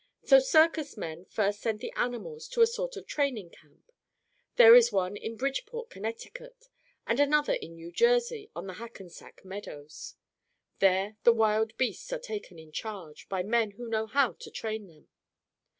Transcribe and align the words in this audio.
So 0.23 0.39
circus 0.39 0.97
men 0.97 1.25
first 1.25 1.61
send 1.61 1.79
the 1.79 1.91
animals 1.95 2.47
to 2.47 2.63
a 2.63 2.65
sort 2.65 2.97
of 2.97 3.05
training 3.05 3.51
camp. 3.51 3.91
There 4.55 4.73
is 4.73 4.91
one 4.91 5.15
in 5.15 5.35
Bridgeport, 5.35 5.91
Conn., 5.91 6.11
and 7.05 7.19
another 7.19 7.53
in 7.53 7.75
New 7.75 7.91
Jersey, 7.91 8.49
on 8.55 8.65
the 8.65 8.73
Hackensack 8.81 9.45
meadows. 9.45 10.15
There 10.79 11.17
the 11.21 11.33
wild 11.33 11.77
beasts 11.77 12.11
are 12.11 12.17
taken 12.17 12.57
in 12.57 12.71
charge, 12.71 13.29
by 13.29 13.43
men 13.43 13.73
who 13.77 13.87
know 13.87 14.07
how 14.07 14.31
to 14.33 14.49
train 14.49 14.87
them. 14.87 15.07